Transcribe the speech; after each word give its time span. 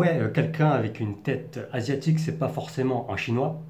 ouais, 0.00 0.30
quelqu'un 0.34 0.70
avec 0.70 1.00
une 1.00 1.22
tête 1.22 1.60
asiatique, 1.72 2.18
c'est 2.18 2.38
pas 2.38 2.48
forcément 2.48 3.10
un 3.10 3.16
chinois. 3.16 3.60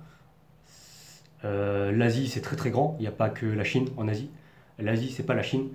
L'Asie, 1.43 2.29
c'est 2.29 2.43
très 2.43 2.57
très 2.57 2.71
grand. 2.71 2.97
Il 2.99 3.03
n'y 3.03 3.09
a 3.09 3.13
pas 3.13 3.31
que 3.31 3.47
la 3.47 3.65
Chine 3.65 3.89
en 3.97 4.09
Asie. 4.09 4.31
L'Asie, 4.79 5.11
c'est 5.11 5.25
pas 5.25 5.35
la 5.35 5.43
Chine. 5.43 5.69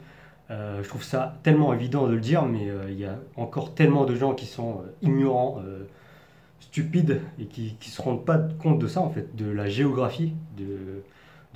je 0.49 0.87
trouve 0.87 1.03
ça 1.03 1.39
tellement 1.43 1.73
évident 1.73 2.07
de 2.07 2.13
le 2.13 2.19
dire, 2.19 2.45
mais 2.45 2.67
il 2.87 2.99
y 2.99 3.05
a 3.05 3.17
encore 3.35 3.73
tellement 3.73 4.05
de 4.05 4.15
gens 4.15 4.35
qui 4.35 4.45
sont 4.45 4.83
ignorants, 5.01 5.61
stupides 6.59 7.21
et 7.39 7.45
qui 7.45 7.77
ne 7.79 7.85
se 7.85 8.01
rendent 8.01 8.25
pas 8.25 8.37
compte 8.37 8.79
de 8.79 8.87
ça, 8.87 9.01
en 9.01 9.09
fait, 9.09 9.35
de 9.35 9.49
la 9.49 9.67
géographie, 9.67 10.33
de, 10.57 11.03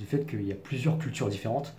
du 0.00 0.06
fait 0.06 0.26
qu'il 0.26 0.42
y 0.42 0.52
a 0.52 0.56
plusieurs 0.56 0.98
cultures 0.98 1.28
différentes. 1.28 1.76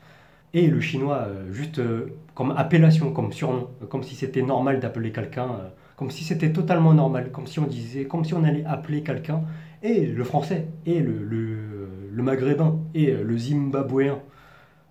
Et 0.54 0.68
le 0.68 0.82
chinois, 0.82 1.26
euh, 1.28 1.52
juste 1.52 1.80
euh, 1.80 2.18
comme 2.36 2.52
appellation, 2.52 3.14
comme 3.14 3.32
surnom, 3.32 3.70
euh, 3.82 3.86
comme 3.86 4.04
si 4.04 4.16
c'était 4.16 4.42
normal 4.42 4.80
d'appeler 4.80 5.12
quelqu'un, 5.12 5.72
comme 6.02 6.10
si 6.10 6.24
c'était 6.24 6.52
totalement 6.52 6.96
normal, 6.96 7.30
comme 7.32 7.46
si 7.46 7.60
on 7.60 7.68
disait, 7.68 8.06
comme 8.06 8.26
si 8.26 8.34
on 8.34 8.44
allait 8.44 8.66
appeler 8.66 9.04
quelqu'un, 9.04 9.44
et 9.84 10.08
le 10.08 10.24
français, 10.24 10.66
et 10.88 11.00
le, 11.00 11.88
maghrébin, 12.14 12.80
et 12.96 13.12
le 13.12 13.38
zimbabwéen. 13.38 14.18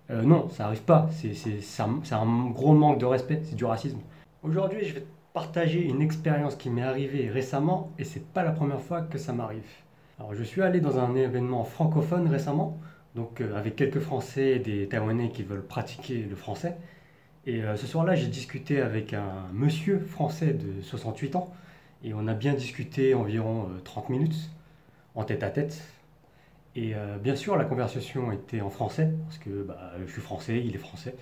non, 0.09 0.47
ça 0.47 0.63
n'arrive 0.63 0.83
pas. 0.83 1.09
C'est 1.11 1.81
un, 1.81 2.17
un 2.17 2.49
gros 2.51 2.71
manque 2.71 2.97
de 2.99 3.05
respect, 3.05 3.41
c'est 3.43 3.57
du 3.57 3.65
racisme. 3.65 3.99
Aujourd'hui, 4.41 4.85
je 4.85 4.93
vais 4.93 5.05
partager 5.33 5.85
une 5.85 6.01
expérience 6.01 6.55
qui 6.55 6.69
m'est 6.69 6.81
arrivée 6.81 7.29
récemment, 7.29 7.91
et 7.99 8.05
c'est 8.05 8.25
pas 8.25 8.43
la 8.45 8.53
première 8.53 8.79
fois 8.79 9.01
que 9.01 9.17
ça 9.17 9.33
m'arrive. 9.33 9.67
Alors, 10.17 10.33
je 10.33 10.43
suis 10.43 10.61
allé 10.61 10.79
dans 10.79 10.97
un 10.97 11.13
événement 11.15 11.65
francophone 11.65 12.29
récemment 12.29 12.79
donc 13.15 13.41
euh, 13.41 13.57
avec 13.57 13.75
quelques 13.75 13.99
Français 13.99 14.51
et 14.51 14.59
des 14.59 14.87
Taïwanais 14.87 15.29
qui 15.31 15.43
veulent 15.43 15.67
pratiquer 15.67 16.25
le 16.29 16.37
français. 16.37 16.77
Et 17.45 17.63
euh, 17.63 17.75
ce 17.75 17.87
soir-là, 17.87 18.15
j'ai 18.15 18.27
discuté 18.27 18.81
avec 18.81 19.13
un 19.13 19.47
monsieur 19.53 19.99
français 19.99 20.53
de 20.53 20.81
68 20.81 21.35
ans, 21.35 21.53
et 22.03 22.13
on 22.13 22.27
a 22.27 22.33
bien 22.33 22.53
discuté 22.53 23.13
environ 23.13 23.67
30 23.83 24.05
euh, 24.05 24.13
minutes, 24.13 24.49
en 25.15 25.23
tête 25.23 25.43
à 25.43 25.49
tête. 25.49 25.81
Et 26.75 26.93
bien 27.21 27.35
sûr, 27.35 27.57
la 27.57 27.65
conversation 27.65 28.31
était 28.31 28.61
en 28.61 28.69
français, 28.69 29.11
parce 29.25 29.37
que 29.39 29.63
bah, 29.63 29.91
je 30.07 30.09
suis 30.09 30.21
français, 30.21 30.63
il 30.63 30.73
est 30.73 30.79
français. 30.79 31.15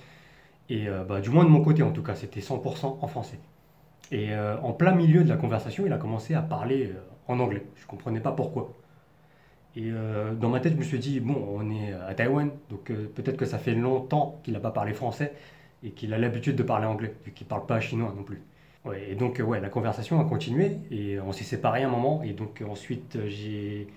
Et 0.69 0.87
bah, 1.07 1.21
du 1.21 1.31
moins 1.31 1.43
de 1.43 1.49
mon 1.49 1.63
côté, 1.63 1.81
en 1.81 1.91
tout 1.91 2.03
cas, 2.03 2.13
c'était 2.13 2.39
100% 2.39 2.99
en 3.01 3.07
français. 3.07 3.39
Et 4.11 4.29
en 4.35 4.73
plein 4.73 4.93
milieu 4.93 5.23
de 5.23 5.29
la 5.29 5.37
conversation, 5.37 5.87
il 5.87 5.91
a 5.91 5.97
commencé 5.97 6.35
à 6.35 6.43
parler 6.43 6.93
en 7.27 7.39
anglais. 7.39 7.65
Je 7.77 7.81
ne 7.81 7.87
comprenais 7.87 8.19
pas 8.19 8.31
pourquoi. 8.31 8.71
Et 9.75 9.91
euh, 9.91 10.33
dans 10.33 10.49
ma 10.49 10.59
tête, 10.59 10.73
je 10.73 10.77
me 10.77 10.83
suis 10.83 10.99
dit, 10.99 11.19
bon, 11.19 11.47
on 11.47 11.69
est 11.69 11.93
à 11.93 12.13
Taïwan, 12.15 12.49
donc 12.69 12.89
euh, 12.89 13.09
peut-être 13.13 13.37
que 13.37 13.45
ça 13.45 13.59
fait 13.59 13.75
longtemps 13.75 14.39
qu'il 14.43 14.53
n'a 14.53 14.59
pas 14.59 14.71
parlé 14.71 14.93
français 14.93 15.33
et 15.83 15.91
qu'il 15.91 16.13
a 16.13 16.17
l'habitude 16.17 16.55
de 16.55 16.63
parler 16.63 16.85
anglais, 16.85 17.13
vu 17.25 17.31
qu'il 17.31 17.45
ne 17.45 17.49
parle 17.49 17.65
pas 17.65 17.79
chinois 17.79 18.13
non 18.15 18.23
plus. 18.23 18.41
Et 19.07 19.15
donc, 19.15 19.39
euh, 19.39 19.43
ouais, 19.43 19.59
la 19.59 19.69
conversation 19.69 20.19
a 20.19 20.23
continué 20.23 20.77
et 20.89 21.19
on 21.19 21.31
s'est 21.31 21.43
séparés 21.43 21.83
un 21.83 21.89
moment. 21.89 22.23
Et 22.23 22.33
donc, 22.33 22.63
ensuite, 22.67 23.17
j'ai, 23.27 23.87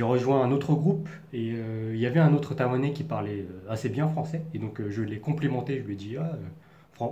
rejoint 0.00 0.42
un 0.42 0.52
autre 0.52 0.74
groupe 0.74 1.08
et 1.32 1.54
il 1.92 1.96
y 1.98 2.06
avait 2.06 2.20
un 2.20 2.34
autre 2.34 2.54
Taïwanais 2.54 2.92
qui 2.92 3.04
parlait 3.04 3.46
assez 3.68 3.88
bien 3.88 4.08
français. 4.08 4.42
Et 4.54 4.58
donc, 4.58 4.80
je 4.88 5.02
l'ai 5.02 5.18
complimenté, 5.18 5.78
je 5.78 5.82
lui 5.82 5.94
ai 5.94 5.96
dit, 5.96 6.16
ah, 6.18 6.32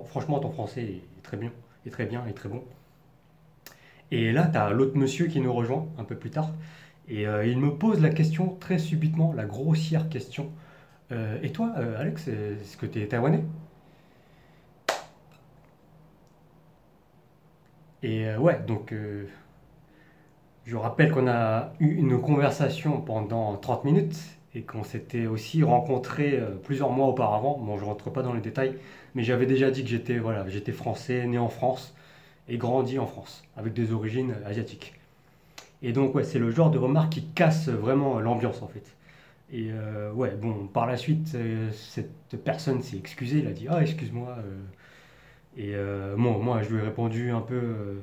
franchement, 0.05 0.39
ton 0.39 0.51
français 0.51 0.83
est 0.83 1.23
très 1.23 1.37
bien, 1.37 1.51
est 1.87 1.91
très 1.91 2.07
bien, 2.07 2.25
est 2.29 2.35
très 2.35 2.49
bon. 2.49 2.63
Et 4.11 4.33
là, 4.33 4.47
tu 4.47 4.59
as 4.59 4.71
l'autre 4.71 4.97
monsieur 4.97 5.27
qui 5.27 5.41
nous 5.41 5.53
rejoint 5.53 5.87
un 5.99 6.05
peu 6.05 6.17
plus 6.17 6.31
tard. 6.31 6.51
Et 7.09 7.27
euh, 7.27 7.47
il 7.47 7.59
me 7.59 7.71
pose 7.71 8.01
la 8.01 8.11
question 8.11 8.57
très 8.61 8.79
subitement, 8.79 9.33
la 9.33 9.45
grossière 9.45 10.09
question. 10.09 10.51
Euh, 11.13 11.39
et 11.43 11.53
toi, 11.53 11.73
euh, 11.79 12.01
Alex, 12.01 12.29
est-ce 12.29 12.77
que 12.77 12.87
tu 12.87 13.01
es 13.03 13.07
taïwanais? 13.07 13.45
Et 18.07 18.37
ouais, 18.37 18.61
donc 18.65 18.95
je 20.65 20.77
rappelle 20.77 21.11
qu'on 21.11 21.27
a 21.27 21.73
eu 21.81 21.89
une 21.95 22.21
conversation 22.21 23.01
pendant 23.01 23.57
30 23.57 23.85
minutes 23.85 24.17
et 24.55 24.63
qu'on 24.63 24.85
s'était 24.85 25.27
aussi 25.27 25.65
rencontrés 25.65 26.41
plusieurs 26.63 26.91
mois 26.91 27.09
auparavant. 27.09 27.59
Bon, 27.59 27.77
je 27.79 27.85
rentre 27.85 28.11
pas 28.11 28.23
dans 28.23 28.33
les 28.33 28.41
détails, 28.41 28.77
mais 29.17 29.25
j'avais 29.25 29.47
déjà 29.47 29.73
dit 29.73 29.83
que 29.83 29.89
j'étais 29.89 30.19
voilà, 30.19 30.49
j'étais 30.49 30.71
français, 30.71 31.27
né 31.27 31.37
en 31.37 31.49
France 31.49 31.95
et 32.49 32.59
grandi 32.59 33.01
en 33.01 33.07
France, 33.07 33.43
avec 33.57 33.73
des 33.73 33.93
origines 33.93 34.37
asiatiques. 34.47 34.95
Et 35.83 35.93
donc, 35.93 36.15
ouais, 36.15 36.25
c'est 36.25 36.39
le 36.39 36.51
genre 36.51 36.71
de 36.71 36.79
remarque 36.79 37.11
qui 37.13 37.23
casse 37.23 37.69
vraiment 37.69 38.21
l'ambiance, 38.21 38.63
en 38.63 38.69
fait. 38.69 38.85
Et 39.53 39.71
euh, 39.71 40.13
ouais, 40.13 40.31
bon, 40.31 40.67
par 40.67 40.87
la 40.87 40.97
suite, 40.97 41.33
euh, 41.35 41.71
cette 41.73 42.37
personne 42.45 42.83
s'est 42.83 42.97
excusée, 42.97 43.39
il 43.39 43.47
a 43.47 43.53
dit 43.53 43.67
Ah, 43.69 43.83
excuse-moi. 43.83 44.37
Euh. 45.59 46.15
et 46.15 46.17
bon, 46.17 46.39
moi, 46.39 46.63
je 46.63 46.71
lui 46.71 46.79
ai 46.79 46.83
répondu 46.83 47.31
un 47.31 47.41
peu, 47.41 48.03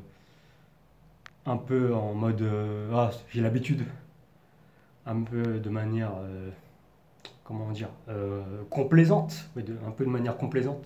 un 1.45 1.57
peu 1.57 1.93
en 1.93 2.13
mode 2.13 2.43
Ah, 2.93 3.11
j'ai 3.29 3.41
l'habitude. 3.41 3.85
Un 5.05 5.21
peu 5.21 5.59
de 5.59 5.69
manière, 5.69 6.11
comment 7.43 7.71
dire, 7.71 7.89
complaisante, 8.69 9.49
un 9.57 9.91
peu 9.91 10.05
de 10.05 10.09
manière 10.09 10.37
complaisante. 10.37 10.85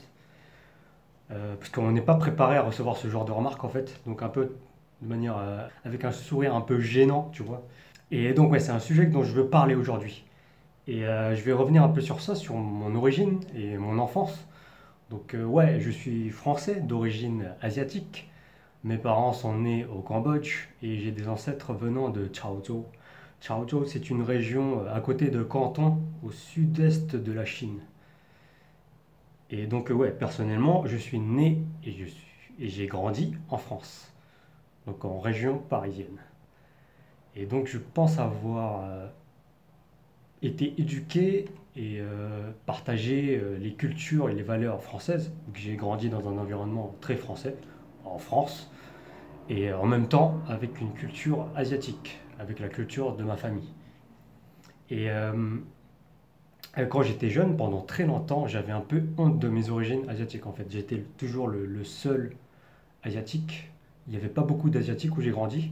parce 1.30 1.70
qu'on 1.70 1.92
n'est 1.92 2.02
pas 2.02 2.16
préparé 2.16 2.58
à 2.58 2.64
recevoir 2.64 2.98
ce 2.98 3.10
genre 3.10 3.26
de 3.26 3.32
remarques, 3.32 3.64
en 3.64 3.70
fait. 3.70 4.00
Donc, 4.08 4.24
un 4.24 4.30
peu 4.30 4.56
de 5.02 5.08
manière 5.08 5.38
euh, 5.38 5.68
avec 5.86 6.04
un 6.06 6.12
sourire 6.12 6.56
un 6.56 6.62
peu 6.62 6.80
gênant, 6.80 7.30
tu 7.34 7.44
vois. 7.44 7.64
Et 8.12 8.34
donc 8.34 8.52
ouais, 8.52 8.60
c'est 8.60 8.72
un 8.72 8.80
sujet 8.80 9.06
dont 9.06 9.24
je 9.24 9.34
veux 9.34 9.48
parler 9.48 9.76
aujourd'hui. 9.76 10.24
Et 10.88 11.06
euh, 11.06 11.36
je 11.36 11.44
vais 11.44 11.54
revenir 11.54 11.84
un 11.84 11.90
peu 11.90 12.02
sur 12.02 12.22
ça, 12.22 12.36
sur 12.36 12.56
mon 12.56 12.96
origine 12.96 13.40
et 13.56 13.78
mon 13.78 14.00
enfance. 14.00 14.47
Donc 15.10 15.34
euh, 15.34 15.44
ouais, 15.44 15.80
je 15.80 15.90
suis 15.90 16.30
français 16.30 16.82
d'origine 16.82 17.54
asiatique. 17.62 18.30
Mes 18.84 18.98
parents 18.98 19.34
sont 19.34 19.58
nés 19.58 19.86
au 19.86 20.02
Cambodge 20.02 20.68
et 20.82 20.98
j'ai 20.98 21.12
des 21.12 21.28
ancêtres 21.28 21.74
venant 21.74 22.10
de 22.10 22.30
Chaozhou. 22.32 22.86
Chaozhou, 23.42 23.86
c'est 23.86 24.10
une 24.10 24.22
région 24.22 24.86
à 24.88 25.00
côté 25.02 25.30
de 25.30 25.44
Canton, 25.44 26.00
au 26.24 26.32
sud-est 26.32 27.16
de 27.16 27.32
la 27.32 27.46
Chine. 27.46 27.80
Et 29.50 29.66
donc 29.66 29.90
ouais, 29.90 30.12
personnellement, 30.12 30.86
je 30.86 30.98
suis 30.98 31.20
né 31.20 31.62
et 31.86 32.68
j'ai 32.68 32.88
grandi 32.88 33.36
en 33.50 33.58
France 33.58 34.12
donc 34.88 35.04
en 35.06 35.20
région 35.20 35.60
parisienne. 35.60 36.18
Et 37.36 37.46
donc 37.46 37.68
je 37.68 37.78
pense 37.78 38.18
avoir 38.18 38.84
euh, 38.84 39.08
été 40.42 40.74
éduqué 40.80 41.46
et 41.78 42.00
euh, 42.02 42.52
partagé 42.66 43.38
euh, 43.38 43.58
les 43.58 43.74
cultures 43.74 44.30
et 44.30 44.34
les 44.34 44.44
valeurs 44.44 44.84
françaises. 44.84 45.32
J'ai 45.54 45.76
grandi 45.76 46.10
dans 46.10 46.28
un 46.28 46.38
environnement 46.38 46.96
très 47.00 47.16
français, 47.16 47.56
en 48.04 48.18
France, 48.18 48.70
et 49.50 49.72
en 49.72 49.86
même 49.86 50.08
temps 50.08 50.42
avec 50.50 50.82
une 50.82 50.92
culture 50.94 51.48
asiatique, 51.56 52.20
avec 52.40 52.60
la 52.60 52.68
culture 52.68 53.16
de 53.16 53.24
ma 53.24 53.38
famille. 53.38 53.74
Et 54.90 55.10
quand 56.90 57.02
j'étais 57.02 57.30
jeune, 57.30 57.58
pendant 57.58 57.82
très 57.82 58.06
longtemps, 58.06 58.48
j'avais 58.48 58.72
un 58.72 58.82
peu 58.82 59.04
honte 59.18 59.40
de 59.40 59.50
mes 59.50 59.70
origines 59.70 60.08
asiatiques. 60.10 60.48
En 60.48 60.54
fait, 60.54 60.68
j'étais 60.70 61.04
toujours 61.18 61.48
le 61.48 61.84
seul 61.84 62.36
asiatique 63.04 63.70
il 64.08 64.12
n'y 64.12 64.18
avait 64.18 64.30
pas 64.30 64.42
beaucoup 64.42 64.70
d'Asiatiques 64.70 65.18
où 65.18 65.22
j'ai 65.22 65.32
grandi. 65.32 65.72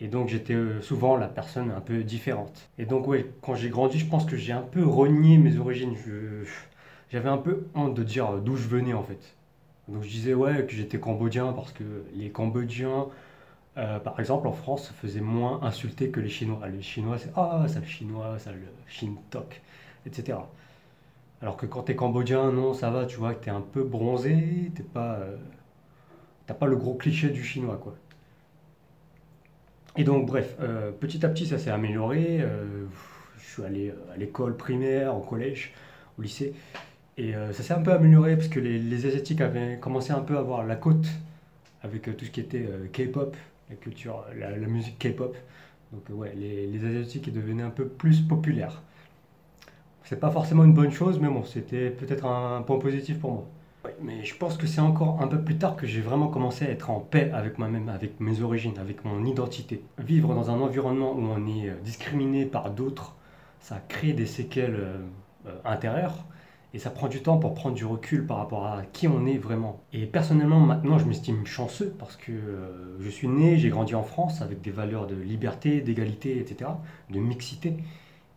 Et 0.00 0.08
donc 0.08 0.28
j'étais 0.28 0.54
euh, 0.54 0.80
souvent 0.80 1.16
la 1.16 1.28
personne 1.28 1.70
un 1.70 1.80
peu 1.80 2.02
différente. 2.02 2.70
Et 2.78 2.86
donc 2.86 3.06
ouais, 3.06 3.30
quand 3.42 3.54
j'ai 3.54 3.68
grandi, 3.70 3.98
je 3.98 4.06
pense 4.06 4.24
que 4.24 4.36
j'ai 4.36 4.52
un 4.52 4.62
peu 4.62 4.84
renié 4.84 5.38
mes 5.38 5.58
origines. 5.58 5.94
J'avais 7.10 7.28
un 7.28 7.38
peu 7.38 7.66
honte 7.74 7.94
de 7.94 8.02
dire 8.02 8.38
d'où 8.38 8.56
je 8.56 8.68
venais 8.68 8.94
en 8.94 9.02
fait. 9.02 9.36
Donc 9.88 10.02
je 10.02 10.08
disais 10.08 10.34
ouais 10.34 10.64
que 10.66 10.72
j'étais 10.72 10.98
cambodgien 11.00 11.52
parce 11.52 11.72
que 11.72 11.84
les 12.14 12.30
Cambodgiens, 12.30 13.08
euh, 13.78 13.98
par 14.00 14.18
exemple 14.20 14.46
en 14.48 14.52
France, 14.52 14.88
se 14.88 14.92
faisaient 14.92 15.20
moins 15.20 15.60
insulter 15.62 16.10
que 16.10 16.20
les 16.20 16.28
Chinois. 16.30 16.68
Les 16.68 16.82
Chinois 16.82 17.18
c'est 17.18 17.32
ah 17.36 17.66
ça 17.68 17.80
le 17.80 17.86
Chinois, 17.86 18.38
ça 18.38 18.52
le 18.52 18.60
Shintok, 18.88 19.60
etc. 20.06 20.38
Alors 21.42 21.56
que 21.56 21.66
quand 21.66 21.82
tu 21.84 21.92
es 21.92 21.96
cambodgien, 21.96 22.52
non 22.52 22.72
ça 22.74 22.90
va, 22.90 23.04
tu 23.06 23.16
vois 23.18 23.34
que 23.34 23.44
tu 23.44 23.48
es 23.50 23.52
un 23.52 23.60
peu 23.60 23.82
bronzé, 23.84 24.72
t'es 24.74 24.82
pas... 24.82 25.14
Euh, 25.16 25.36
T'as 26.46 26.54
pas 26.54 26.66
le 26.66 26.76
gros 26.76 26.94
cliché 26.94 27.30
du 27.30 27.42
chinois, 27.44 27.78
quoi. 27.78 27.94
Et 29.96 30.04
donc, 30.04 30.26
bref, 30.26 30.56
euh, 30.60 30.92
petit 30.92 31.24
à 31.26 31.28
petit, 31.28 31.46
ça 31.46 31.58
s'est 31.58 31.70
amélioré. 31.70 32.40
Euh, 32.40 32.84
je 33.38 33.44
suis 33.44 33.64
allé 33.64 33.90
euh, 33.90 34.14
à 34.14 34.16
l'école 34.16 34.56
primaire, 34.56 35.16
au 35.16 35.20
collège, 35.20 35.72
au 36.18 36.22
lycée. 36.22 36.54
Et 37.16 37.34
ça 37.52 37.62
s'est 37.62 37.74
un 37.74 37.82
peu 37.82 37.92
amélioré 37.92 38.34
parce 38.34 38.48
que 38.48 38.60
les, 38.60 39.04
Asiatiques 39.04 39.42
avaient 39.42 39.78
commencé 39.78 40.10
un 40.10 40.20
peu 40.20 40.36
à 40.36 40.40
avoir 40.40 40.64
la 40.64 40.74
côte 40.74 41.06
avec 41.82 42.04
tout 42.16 42.24
ce 42.24 42.30
qui 42.30 42.40
était 42.40 42.66
K-pop, 42.94 43.36
la 43.68 43.76
culture, 43.76 44.24
la, 44.38 44.56
musique 44.56 44.98
K-pop. 44.98 45.36
Donc, 45.92 46.18
ouais, 46.18 46.32
les, 46.34 46.66
les 46.66 46.86
Asiatiques 46.86 47.30
devenaient 47.30 47.62
un 47.62 47.70
peu 47.70 47.86
plus 47.86 48.22
populaires. 48.22 48.80
C'est 50.04 50.18
pas 50.18 50.30
forcément 50.30 50.64
une 50.64 50.72
bonne 50.72 50.92
chose, 50.92 51.18
mais 51.20 51.28
bon, 51.28 51.44
c'était 51.44 51.90
peut-être 51.90 52.24
un 52.24 52.62
point 52.62 52.78
positif 52.78 53.18
pour 53.18 53.32
moi 53.32 53.46
mais 54.02 54.24
je 54.24 54.34
pense 54.34 54.56
que 54.56 54.66
c'est 54.66 54.80
encore 54.80 55.22
un 55.22 55.26
peu 55.26 55.40
plus 55.40 55.56
tard 55.56 55.76
que 55.76 55.86
j'ai 55.86 56.00
vraiment 56.00 56.28
commencé 56.28 56.66
à 56.66 56.70
être 56.70 56.90
en 56.90 57.00
paix 57.00 57.30
avec 57.32 57.58
moi-même, 57.58 57.88
avec 57.88 58.20
mes 58.20 58.42
origines, 58.42 58.78
avec 58.78 59.04
mon 59.04 59.24
identité. 59.24 59.82
Vivre 59.98 60.34
dans 60.34 60.50
un 60.50 60.60
environnement 60.60 61.12
où 61.12 61.22
on 61.22 61.46
est 61.46 61.70
euh, 61.70 61.74
discriminé 61.82 62.44
par 62.44 62.70
d'autres, 62.70 63.16
ça 63.60 63.80
crée 63.88 64.12
des 64.12 64.26
séquelles 64.26 64.76
euh, 64.76 64.98
euh, 65.46 65.56
intérieures. 65.64 66.24
Et 66.72 66.78
ça 66.78 66.90
prend 66.90 67.08
du 67.08 67.20
temps 67.20 67.36
pour 67.36 67.54
prendre 67.54 67.74
du 67.74 67.84
recul 67.84 68.26
par 68.26 68.36
rapport 68.36 68.66
à 68.66 68.82
qui 68.92 69.08
on 69.08 69.26
est 69.26 69.38
vraiment. 69.38 69.82
Et 69.92 70.06
personnellement, 70.06 70.60
maintenant, 70.60 70.98
je 70.98 71.04
m'estime 71.04 71.44
chanceux 71.44 71.92
parce 71.98 72.16
que 72.16 72.32
je 73.00 73.08
suis 73.08 73.26
né, 73.26 73.56
j'ai 73.56 73.70
grandi 73.70 73.96
en 73.96 74.04
France 74.04 74.40
avec 74.40 74.60
des 74.60 74.70
valeurs 74.70 75.08
de 75.08 75.16
liberté, 75.16 75.80
d'égalité, 75.80 76.38
etc., 76.38 76.70
de 77.10 77.18
mixité. 77.18 77.74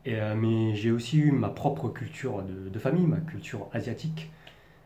Mais 0.07 0.73
j'ai 0.73 0.89
aussi 0.89 1.19
eu 1.19 1.31
ma 1.31 1.49
propre 1.49 1.89
culture 1.89 2.41
de 2.41 2.79
famille, 2.79 3.05
ma 3.05 3.17
culture 3.17 3.67
asiatique. 3.71 4.31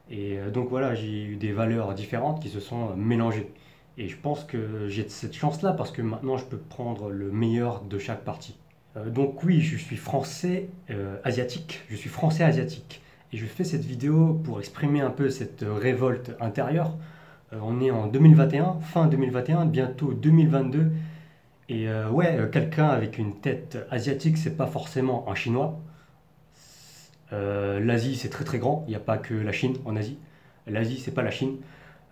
Et 0.09 0.37
euh, 0.37 0.49
donc 0.49 0.69
voilà, 0.69 0.95
j'ai 0.95 1.23
eu 1.23 1.35
des 1.35 1.51
valeurs 1.51 1.93
différentes 1.93 2.41
qui 2.41 2.49
se 2.49 2.59
sont 2.59 2.95
mélangées. 2.95 3.51
Et 3.97 4.07
je 4.07 4.17
pense 4.17 4.43
que 4.43 4.87
j'ai 4.87 5.07
cette 5.09 5.33
chance-là 5.33 5.73
parce 5.73 5.91
que 5.91 6.01
maintenant 6.01 6.37
je 6.37 6.45
peux 6.45 6.57
prendre 6.57 7.09
le 7.09 7.31
meilleur 7.31 7.81
de 7.81 7.97
chaque 7.97 8.23
partie. 8.23 8.55
donc 9.07 9.43
oui, 9.43 9.59
je 9.59 9.75
suis 9.75 9.95
français 9.95 10.69
asiatique. 11.23 11.81
Je 11.89 11.95
suis 11.95 12.09
français 12.09 12.43
asiatique. 12.43 13.01
Et 13.33 13.37
je 13.37 13.45
fais 13.45 13.63
cette 13.63 13.83
vidéo 13.83 14.39
pour 14.43 14.59
exprimer 14.59 15.01
un 15.01 15.09
peu 15.09 15.29
cette 15.29 15.65
révolte 15.67 16.35
intérieure. 16.39 16.95
Euh, 17.53 17.59
on 17.61 17.81
est 17.81 17.91
en 17.91 18.07
2021, 18.07 18.79
fin 18.81 19.07
2021, 19.07 19.65
bientôt 19.65 20.13
2022. 20.13 20.91
Et 21.69 21.89
euh, 21.89 22.09
ouais, 22.09 22.37
euh, 22.37 22.47
quelqu'un 22.47 22.87
avec 22.87 23.17
une 23.17 23.35
tête 23.39 23.77
asiatique, 23.91 24.37
c'est 24.37 24.55
pas 24.55 24.67
forcément 24.67 25.29
un 25.29 25.35
chinois. 25.35 25.79
L'Asie, 27.31 28.15
c'est 28.15 28.29
très 28.29 28.45
très 28.45 28.57
grand. 28.57 28.83
Il 28.87 28.91
n'y 28.91 28.95
a 28.95 29.01
pas 29.01 29.17
que 29.17 29.33
la 29.33 29.51
Chine 29.51 29.75
en 29.85 29.95
Asie. 29.95 30.17
L'Asie, 30.65 30.97
c'est 30.97 31.11
pas 31.11 31.23
la 31.23 31.31
Chine. 31.31 31.57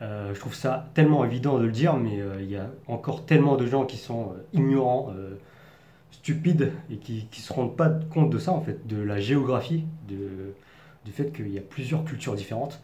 je 0.01 0.38
trouve 0.39 0.53
ça 0.53 0.89
tellement 0.94 1.23
évident 1.23 1.57
de 1.57 1.65
le 1.65 1.71
dire, 1.71 1.95
mais 1.95 2.19
il 2.39 2.50
y 2.50 2.57
a 2.57 2.69
encore 2.88 3.25
tellement 3.25 3.56
de 3.56 3.65
gens 3.65 3.85
qui 3.85 3.97
sont 3.97 4.33
ignorants, 4.51 5.13
stupides, 6.12 6.73
et 6.89 6.97
qui 6.97 7.27
ne 7.31 7.35
se 7.35 7.53
rendent 7.53 7.77
pas 7.77 7.89
compte 7.89 8.29
de 8.29 8.39
ça, 8.39 8.51
en 8.51 8.62
fait, 8.62 8.85
de 8.88 9.01
la 9.01 9.19
géographie, 9.19 9.85
du 10.07 11.12
fait 11.12 11.31
qu'il 11.31 11.47
y 11.47 11.57
a 11.57 11.62
plusieurs 11.62 12.03
cultures 12.03 12.35
différentes. 12.35 12.81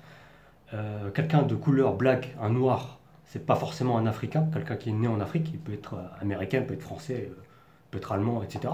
Euh, 0.73 1.09
quelqu'un 1.11 1.41
de 1.43 1.55
couleur 1.55 1.95
black, 1.95 2.35
un 2.41 2.49
noir, 2.49 2.99
c'est 3.25 3.45
pas 3.45 3.55
forcément 3.55 3.97
un 3.97 4.05
Africain. 4.05 4.47
Quelqu'un 4.53 4.75
qui 4.75 4.89
est 4.89 4.93
né 4.93 5.07
en 5.07 5.19
Afrique, 5.19 5.49
il 5.53 5.59
peut 5.59 5.73
être 5.73 5.95
euh, 5.95 6.21
américain, 6.21 6.61
peut 6.61 6.73
être 6.73 6.81
français, 6.81 7.29
euh, 7.29 7.35
peut 7.89 7.97
être 7.97 8.11
allemand, 8.11 8.41
etc. 8.41 8.73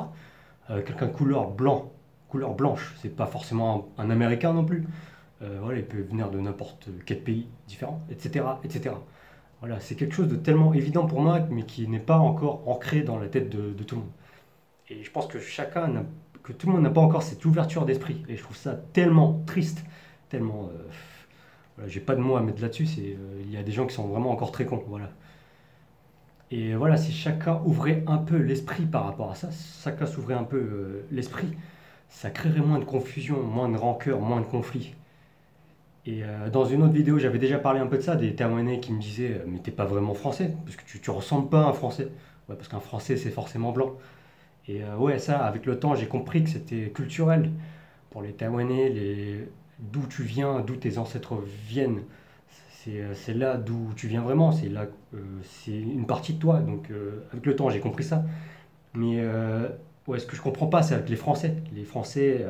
quelqu'un 0.86 1.07
de 1.07 1.12
couleur 1.12 1.50
blanc, 1.50 1.92
couleur 2.29 2.53
blanche, 2.56 2.95
c'est 3.01 3.15
pas 3.15 3.25
forcément 3.25 3.89
un, 3.97 4.09
Américain 4.09 4.53
non 4.53 4.65
plus. 4.65 4.85
voilà, 5.41 5.79
il 5.79 5.85
peut 5.85 6.01
venir 6.01 6.29
de 6.29 6.39
n'importe 6.39 6.89
quel 7.06 7.21
pays 7.21 7.47
différent, 7.68 8.01
etc., 8.09 8.45
etc. 8.63 8.95
Voilà, 9.59 9.79
c'est 9.79 9.95
quelque 9.95 10.13
chose 10.13 10.27
de 10.27 10.35
tellement 10.35 10.74
évident 10.74 11.07
pour 11.07 11.21
moi, 11.21 11.39
mais 11.50 11.63
qui 11.63 11.88
n'est 11.88 12.00
pas 12.00 12.18
encore 12.18 12.68
ancré 12.68 13.01
dans 13.01 13.18
la 13.18 13.27
tête 13.27 13.50
de, 13.50 13.71
tout 13.83 13.95
le 13.95 14.01
monde. 14.01 14.12
Et 14.89 15.03
je 15.03 15.12
pense 15.12 15.27
que 15.27 15.39
chacun 15.39 16.06
que 16.44 16.53
tout 16.53 16.68
le 16.68 16.74
monde 16.74 16.83
n'a 16.83 16.89
pas 16.89 17.01
encore 17.01 17.24
cette 17.24 17.44
ouverture 17.44 17.85
d'esprit. 17.85 18.24
Et 18.30 18.38
je 18.38 18.44
trouve 18.44 18.56
ça 18.56 18.73
tellement 18.94 19.44
triste, 19.45 19.83
tellement. 20.30 20.69
Euh, 20.73 20.88
voilà, 21.75 21.89
j'ai 21.89 22.00
pas 22.00 22.15
de 22.15 22.21
mots 22.21 22.38
à 22.38 22.41
mettre 22.41 22.62
là-dessus. 22.62 22.88
Euh, 23.00 23.41
il 23.44 23.51
y 23.51 23.57
a 23.57 23.63
des 23.63 23.71
gens 23.71 23.85
qui 23.85 23.94
sont 23.94 24.07
vraiment 24.07 24.31
encore 24.31 24.51
très 24.51 24.65
cons. 24.65 24.83
Voilà. 24.88 25.09
Et 26.50 26.75
voilà, 26.75 26.95
si 26.95 27.12
chacun 27.12 27.62
ouvrait 27.65 28.03
un 28.07 28.18
peu 28.18 28.38
l'esprit 28.38 28.85
par 28.85 29.06
rapport 29.06 29.31
à 29.31 29.35
ça, 29.35 29.50
chacun 29.83 30.06
s'ouvrait 30.06 30.35
un 30.35 30.45
peu 30.45 30.57
euh, 30.57 31.06
l'esprit, 31.12 31.50
ça 32.09 32.30
créerait 32.30 32.62
moins 32.62 32.80
de 32.80 32.86
confusion, 32.86 33.42
moins 33.44 33.69
de 33.69 33.77
rancœur, 33.77 34.19
moins 34.21 34.42
de 34.42 34.45
conflits. 34.45 34.95
Et 36.06 36.21
dans 36.54 36.63
une 36.63 36.83
autre 36.83 36.94
vidéo, 36.94 37.19
j'avais 37.19 37.38
déjà 37.38 37.59
parlé 37.59 37.81
un 37.81 37.88
peu 37.88 37.98
de 37.98 38.01
ça, 38.01 38.15
des 38.15 38.33
Taïwanais 38.33 38.80
qui 38.80 38.94
me 38.94 39.01
disaient 39.01 39.42
Mais 39.45 39.59
t'es 39.59 39.71
pas 39.71 39.83
vraiment 39.86 40.13
français, 40.13 40.54
parce 40.63 40.77
que 40.77 40.86
tu, 40.86 41.01
tu 41.01 41.09
ressembles 41.12 41.50
pas 41.50 41.63
à 41.63 41.68
un 41.68 41.74
français. 41.74 42.07
Ouais, 42.50 42.56
parce 42.56 42.69
qu'un 42.69 42.80
français, 42.80 43.18
c'est 43.18 43.30
forcément 43.30 43.71
blanc. 43.71 43.94
Et 44.68 44.83
euh, 44.83 44.95
ouais, 44.98 45.19
ça, 45.19 45.39
avec 45.45 45.65
le 45.65 45.80
temps, 45.80 45.95
j'ai 45.95 46.07
compris 46.07 46.44
que 46.44 46.50
c'était 46.50 46.89
culturel 46.89 47.51
pour 48.09 48.21
les 48.21 48.33
Taïwanais, 48.33 48.89
les... 48.89 49.50
d'où 49.80 50.06
tu 50.07 50.24
viens, 50.24 50.62
d'où 50.62 50.75
tes 50.75 50.98
ancêtres 50.98 51.36
viennent. 51.68 52.04
C'est 52.83 53.01
euh, 53.01 53.33
là 53.36 53.57
d'où 53.57 53.94
tu 53.95 54.07
viens 54.07 54.21
vraiment, 54.21 54.51
c'est 54.51 54.69
là, 54.69 54.88
euh, 55.13 55.19
c'est 55.44 55.77
une 55.77 56.06
partie 56.06 56.33
de 56.33 56.39
toi. 56.39 56.59
Donc 56.59 56.89
avec 57.31 57.45
le 57.45 57.56
temps, 57.56 57.69
j'ai 57.69 57.80
compris 57.80 58.04
ça. 58.04 58.24
Mais 58.94 59.21
ouais, 60.07 60.19
ce 60.19 60.25
que 60.25 60.36
je 60.36 60.42
comprends 60.42 60.68
pas, 60.68 60.81
c'est 60.83 60.95
avec 60.95 61.09
les 61.09 61.15
Français. 61.15 61.56
Les 61.74 61.83
Français, 61.83 62.45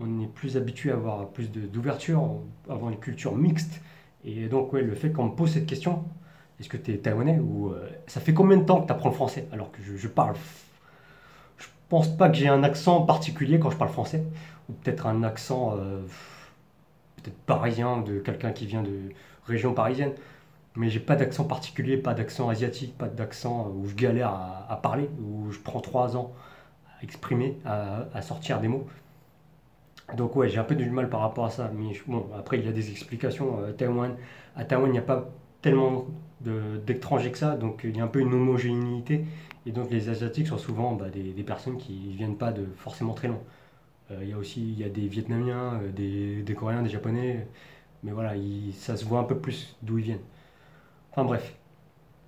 on 0.00 0.20
est 0.20 0.26
plus 0.26 0.56
habitué 0.56 0.90
à 0.90 0.94
avoir 0.94 1.28
plus 1.28 1.50
d'ouverture, 1.50 2.22
à 2.68 2.74
avoir 2.74 2.90
une 2.90 2.98
culture 2.98 3.34
mixte. 3.34 3.80
Et 4.24 4.48
donc, 4.48 4.72
le 4.72 4.94
fait 4.94 5.10
qu'on 5.10 5.24
me 5.24 5.34
pose 5.34 5.52
cette 5.52 5.66
question, 5.66 6.04
est-ce 6.60 6.68
que 6.68 6.76
tu 6.76 6.92
es 6.92 6.98
taïwanais 6.98 7.38
ou 7.38 7.72
ça 8.06 8.20
fait 8.20 8.34
combien 8.34 8.56
de 8.58 8.64
temps 8.64 8.80
que 8.80 8.86
tu 8.86 8.92
apprends 8.92 9.08
le 9.08 9.14
français 9.14 9.46
alors 9.52 9.70
que 9.72 9.82
je, 9.82 9.96
je 9.96 10.08
parle 10.08 10.34
pense 11.88 12.08
pas 12.08 12.28
que 12.28 12.36
j'ai 12.36 12.48
un 12.48 12.62
accent 12.62 13.02
particulier 13.02 13.58
quand 13.58 13.70
je 13.70 13.76
parle 13.76 13.90
français, 13.90 14.22
ou 14.68 14.72
peut-être 14.72 15.06
un 15.06 15.22
accent 15.22 15.74
euh, 15.76 16.00
peut-être 17.16 17.38
parisien 17.46 17.98
de 18.00 18.18
quelqu'un 18.18 18.52
qui 18.52 18.66
vient 18.66 18.82
de 18.82 19.10
région 19.46 19.72
parisienne, 19.72 20.12
mais 20.76 20.90
j'ai 20.90 21.00
pas 21.00 21.16
d'accent 21.16 21.44
particulier, 21.44 21.96
pas 21.96 22.14
d'accent 22.14 22.48
asiatique, 22.48 22.96
pas 22.96 23.08
d'accent 23.08 23.72
où 23.74 23.86
je 23.88 23.94
galère 23.94 24.28
à, 24.68 24.78
parler, 24.82 25.08
où 25.20 25.50
je 25.50 25.58
prends 25.58 25.80
trois 25.80 26.16
ans 26.16 26.32
exprimer, 27.02 27.58
à, 27.64 28.22
sortir 28.22 28.60
des 28.60 28.68
mots. 28.68 28.86
Donc 30.16 30.36
ouais, 30.36 30.48
j'ai 30.48 30.58
un 30.58 30.64
peu 30.64 30.74
du 30.74 30.88
mal 30.90 31.08
par 31.10 31.20
rapport 31.20 31.44
à 31.44 31.50
ça, 31.50 31.70
mais 31.74 31.92
bon, 32.06 32.26
après 32.36 32.58
il 32.58 32.64
y 32.64 32.68
a 32.68 32.72
des 32.72 32.90
explications. 32.90 33.60
Euh, 33.60 33.70
à 34.56 34.64
Taïwan, 34.64 34.88
il 34.88 34.92
n'y 34.92 34.98
a 34.98 35.02
pas 35.02 35.28
tellement 35.60 36.06
d'étrangers 36.40 37.32
que 37.32 37.38
ça, 37.38 37.56
donc 37.56 37.80
il 37.84 37.96
y 37.96 38.00
a 38.00 38.04
un 38.04 38.08
peu 38.08 38.20
une 38.20 38.32
homogénéité. 38.32 39.24
Et 39.66 39.72
donc 39.72 39.90
les 39.90 40.08
Asiatiques 40.08 40.46
sont 40.46 40.58
souvent 40.58 40.94
bah, 40.94 41.10
des, 41.10 41.42
personnes 41.42 41.76
qui 41.76 42.08
ne 42.10 42.16
viennent 42.16 42.36
pas 42.38 42.52
de 42.52 42.64
forcément 42.76 43.12
très 43.12 43.28
loin. 43.28 43.40
Euh, 44.10 44.20
il 44.22 44.30
y 44.30 44.32
a 44.32 44.38
aussi 44.38 44.62
il 44.62 44.78
y 44.78 44.84
a 44.84 44.88
des 44.88 45.08
Vietnamiens, 45.08 45.80
euh, 45.82 46.42
des, 46.42 46.54
Coréens, 46.54 46.82
des 46.82 46.88
Japonais, 46.88 47.46
mais 48.02 48.12
voilà, 48.12 48.32
ça 48.72 48.96
se 48.96 49.04
voit 49.04 49.20
un 49.20 49.24
peu 49.24 49.36
plus 49.38 49.76
d'où 49.82 49.98
ils 49.98 50.04
viennent. 50.04 50.18
Enfin 51.12 51.24
bref. 51.24 51.54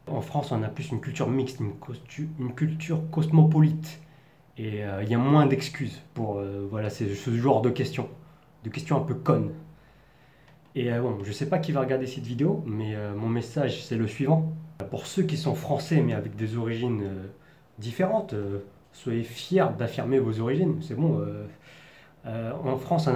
En 0.07 0.23
France, 0.23 0.51
on 0.51 0.63
a 0.63 0.69
plus 0.69 0.91
une 0.91 1.01
culture 1.01 1.29
mixte, 1.29 1.61
une 1.61 2.55
culture 2.55 3.01
cosmopolite. 3.11 4.01
Et 4.61 4.85
euh, 4.85 5.03
il 5.03 5.09
y 5.09 5.15
a 5.15 5.19
moins 5.19 5.47
d'excuses 5.47 6.03
pour 6.13 6.43
voilà, 6.71 6.91
ce 6.91 7.31
genre 7.31 7.63
de 7.63 7.71
questions. 7.71 8.09
De 8.65 8.71
questions 8.71 8.97
un 8.97 9.01
peu 9.01 9.15
connes. 9.15 9.53
Et 10.75 10.91
bon, 10.91 11.19
je 11.23 11.29
ne 11.29 11.33
sais 11.33 11.49
pas 11.49 11.59
qui 11.59 11.73
va 11.73 11.81
regarder 11.81 12.07
cette 12.07 12.27
vidéo, 12.27 12.63
mais 12.67 12.95
mon 13.17 13.29
message 13.29 13.83
c'est 13.83 13.97
le 13.97 14.07
suivant. 14.07 14.53
Pour 14.85 15.07
ceux 15.07 15.23
qui 15.23 15.37
sont 15.37 15.55
français 15.55 16.01
mais 16.01 16.15
avec 16.15 16.37
des 16.37 16.57
origines 16.57 17.03
euh, 17.03 17.27
différentes, 17.79 18.35
euh, 18.35 18.61
soyez 18.93 19.23
fiers 19.23 19.67
d'affirmer 19.79 20.19
vos 20.19 20.41
origines. 20.41 20.79
C'est 20.83 20.95
bon. 20.95 21.21
Euh, 22.27 22.53
en 22.53 22.77
France, 22.77 23.09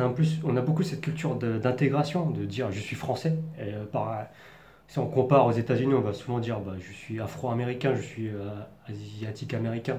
on 0.45 0.57
a, 0.57 0.61
beaucoup 0.63 0.83
cette 0.83 1.03
culture 1.03 1.37
d'intégration, 1.37 2.31
de, 2.31 2.45
dire 2.45 2.73
je 2.73 2.81
suis 2.81 2.97
français. 2.97 3.39
Si 4.89 4.99
on 4.99 5.07
compare 5.07 5.47
aux 5.47 5.53
États-Unis, 5.53 5.95
on 5.95 6.01
va 6.01 6.15
souvent 6.15 6.39
dire 6.39 6.61
bah, 6.61 6.75
je 6.79 6.93
suis 6.93 7.21
afro-américain, 7.21 7.95
je 7.95 8.03
suis 8.03 8.31
asiatique-américain. 8.89 9.99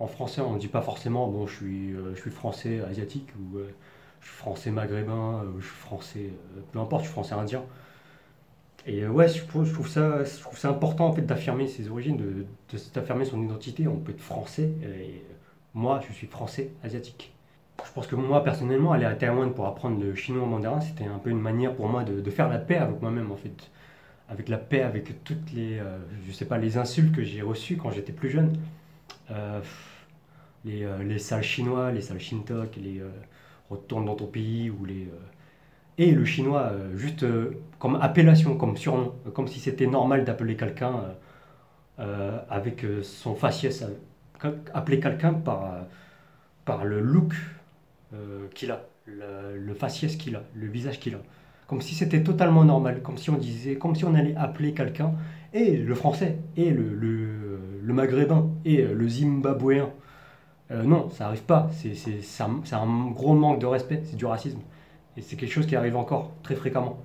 En 0.00 0.06
français, 0.06 0.40
on 0.40 0.54
ne 0.54 0.58
dit 0.58 0.68
pas 0.68 0.82
forcément 0.82 1.26
bon, 1.28 1.46
je 1.46 1.56
suis, 1.56 1.92
je 2.14 2.20
suis 2.20 2.30
français 2.30 2.80
asiatique 2.88 3.28
ou 3.36 3.58
je 4.20 4.26
suis 4.26 4.36
français 4.36 4.70
maghrébin, 4.70 5.44
je 5.58 5.64
suis 5.64 5.74
français, 5.76 6.30
peu 6.72 6.78
importe, 6.78 7.02
je 7.02 7.08
suis 7.08 7.12
français 7.12 7.34
indien. 7.34 7.64
Et 8.88 9.02
euh, 9.02 9.10
ouais, 9.10 9.28
je 9.28 9.44
trouve, 9.44 9.88
ça, 9.88 10.24
je 10.24 10.40
trouve 10.40 10.58
important 10.64 11.08
en 11.08 11.12
fait 11.12 11.22
d'affirmer 11.22 11.66
ses 11.66 11.90
origines, 11.90 12.16
de, 12.16 12.46
d'affirmer 12.94 13.26
son 13.26 13.42
identité. 13.42 13.86
On 13.86 13.96
peut 13.96 14.12
être 14.12 14.20
français. 14.20 14.70
Et 14.82 15.22
moi, 15.74 16.00
je 16.08 16.12
suis 16.14 16.26
français 16.26 16.70
asiatique. 16.82 17.32
Je 17.84 17.92
pense 17.92 18.06
que 18.06 18.16
moi, 18.16 18.42
personnellement, 18.42 18.92
aller 18.92 19.04
à 19.04 19.14
Taïwan 19.14 19.52
pour 19.52 19.66
apprendre 19.66 20.02
le 20.02 20.14
chinois 20.14 20.46
mandarin, 20.46 20.80
c'était 20.80 21.04
un 21.04 21.18
peu 21.18 21.30
une 21.30 21.40
manière 21.40 21.74
pour 21.74 21.88
moi 21.88 22.02
de, 22.02 22.30
faire 22.30 22.48
la 22.48 22.58
paix 22.58 22.76
avec 22.76 23.00
moi-même, 23.02 23.30
en 23.30 23.36
fait. 23.36 23.70
Avec 24.30 24.48
la 24.48 24.58
paix, 24.58 24.82
avec 24.82 25.22
toutes 25.24 25.52
les, 25.52 25.78
euh, 25.78 25.98
je 26.26 26.32
sais 26.32 26.44
pas, 26.44 26.58
les 26.58 26.76
insultes 26.78 27.14
que 27.14 27.22
j'ai 27.22 27.42
reçues 27.42 27.76
quand 27.76 27.90
j'étais 27.90 28.12
plus 28.12 28.30
jeune. 28.30 28.56
Euh, 29.30 29.60
les, 30.64 30.86
les 31.04 31.18
salles 31.18 31.42
chinois, 31.42 31.92
les 31.92 32.00
salles 32.00 32.20
shintok, 32.20 32.76
les 32.76 33.02
retourne 33.70 34.06
dans 34.06 34.16
ton 34.16 34.26
pays, 34.26 34.70
ou 34.70 34.84
les 34.84 35.08
et 35.98 36.12
le 36.12 36.24
chinois 36.24 36.70
euh, 36.72 36.96
juste 36.96 37.24
euh, 37.24 37.60
comme 37.78 37.96
appellation, 37.96 38.56
comme 38.56 38.76
surnom, 38.76 39.12
comme 39.34 39.48
si 39.48 39.58
c'était 39.58 39.86
normal 39.86 40.24
d'appeler 40.24 40.56
quelqu'un 40.56 40.94
euh, 41.98 42.38
avec 42.48 42.86
son 43.02 43.34
faciès, 43.34 43.84
appeler 44.72 45.00
quelqu'un 45.00 45.34
par, 45.34 45.86
par 46.64 46.84
le 46.84 47.00
look 47.00 47.34
qu'il 48.54 48.70
a, 48.70 48.84
le, 49.06 49.74
faciès 49.74 50.16
qu'il 50.16 50.36
a, 50.36 50.42
le 50.54 50.66
visage 50.66 51.00
qu'il 51.00 51.14
a. 51.14 51.18
Comme 51.66 51.82
si 51.82 51.94
c'était 51.94 52.22
totalement 52.22 52.64
normal, 52.64 53.02
comme 53.02 53.18
si 53.18 53.30
on 53.30 53.36
disait, 53.36 53.76
comme 53.76 53.94
si 53.94 54.04
on 54.04 54.14
allait 54.14 54.34
appeler 54.36 54.72
quelqu'un, 54.72 55.12
et 55.52 55.76
le 55.76 55.94
français, 55.94 56.38
et 56.56 56.70
le, 56.70 56.94
maghrébin, 57.92 58.48
et 58.64 58.82
le 58.82 59.08
zimbabwéen. 59.08 59.90
non, 60.70 61.10
ça 61.10 61.24
n'arrive 61.24 61.42
pas. 61.42 61.70
C'est 61.72 62.74
un 62.74 63.10
gros 63.10 63.34
manque 63.34 63.60
de 63.60 63.66
respect, 63.66 64.02
c'est 64.04 64.16
du 64.16 64.26
racisme. 64.26 64.60
Et 65.16 65.22
c'est 65.22 65.36
quelque 65.36 65.52
chose 65.52 65.66
qui 65.66 65.76
arrive 65.76 65.96
encore 65.96 66.30
très 66.42 66.54
fréquemment. 66.54 66.98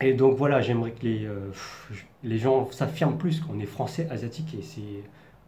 Et 0.00 0.14
donc 0.14 0.36
voilà, 0.36 0.60
j'aimerais 0.60 0.90
que 0.90 1.04
les, 1.04 1.26
euh, 1.26 1.50
les 2.24 2.38
gens 2.38 2.68
s'affirment 2.72 3.18
plus 3.18 3.40
qu'on 3.40 3.60
est 3.60 3.66
français, 3.66 4.08
asiatique, 4.10 4.54
et 4.58 4.62
c'est 4.62 4.80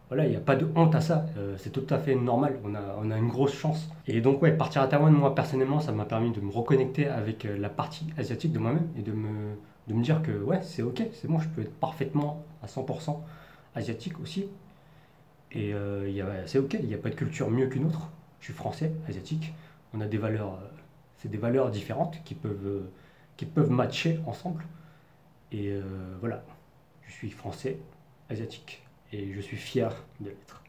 voilà, 0.07 0.25
il 0.25 0.29
n'y 0.29 0.35
a 0.35 0.39
pas 0.39 0.55
de 0.55 0.67
honte 0.75 0.93
à 0.93 1.01
ça, 1.01 1.25
euh, 1.37 1.55
c'est 1.57 1.71
tout 1.71 1.85
à 1.89 1.97
fait 1.97 2.13
normal, 2.13 2.59
on 2.63 2.75
a, 2.75 2.79
on 3.01 3.09
a 3.09 3.17
une 3.17 3.27
grosse 3.27 3.53
chance. 3.53 3.89
Et 4.07 4.21
donc 4.21 4.41
ouais, 4.43 4.51
partir 4.51 4.83
à 4.83 4.87
Taïwan, 4.87 5.11
moi 5.11 5.33
personnellement, 5.33 5.79
ça 5.79 5.91
m'a 5.91 6.05
permis 6.05 6.31
de 6.31 6.39
me 6.39 6.51
reconnecter 6.51 7.07
avec 7.07 7.45
euh, 7.45 7.57
la 7.57 7.69
partie 7.69 8.05
asiatique 8.17 8.53
de 8.53 8.59
moi-même 8.59 8.87
et 8.97 9.01
de 9.01 9.11
me, 9.11 9.55
de 9.87 9.93
me 9.93 10.03
dire 10.03 10.21
que 10.21 10.31
ouais, 10.31 10.59
c'est 10.61 10.83
ok, 10.83 11.01
c'est 11.13 11.27
bon, 11.27 11.39
je 11.39 11.49
peux 11.49 11.61
être 11.61 11.73
parfaitement 11.73 12.43
à 12.63 12.67
100% 12.67 13.17
asiatique 13.75 14.19
aussi. 14.19 14.47
Et 15.51 15.73
euh, 15.73 16.47
c'est 16.47 16.59
ok, 16.59 16.75
il 16.79 16.87
n'y 16.87 16.93
a 16.93 16.97
pas 16.97 17.09
de 17.09 17.15
culture 17.15 17.49
mieux 17.49 17.67
qu'une 17.67 17.85
autre. 17.85 18.09
Je 18.39 18.45
suis 18.45 18.53
français, 18.53 18.91
asiatique, 19.07 19.53
on 19.93 20.01
a 20.01 20.07
des 20.07 20.17
valeurs, 20.17 20.53
euh, 20.53 20.67
c'est 21.17 21.29
des 21.29 21.37
valeurs 21.37 21.71
différentes 21.71 22.21
qui 22.25 22.35
peuvent, 22.35 22.65
euh, 22.65 22.91
qui 23.37 23.45
peuvent 23.45 23.71
matcher 23.71 24.19
ensemble. 24.25 24.65
Et 25.51 25.73
voilà, 26.19 26.43
je 27.07 27.13
suis 27.13 27.29
français, 27.29 27.77
asiatique, 28.29 28.83
et 29.13 29.31
je 29.31 29.39
suis 29.39 29.55
fier 29.55 30.03
de 30.19 30.29
l'être. 30.29 30.64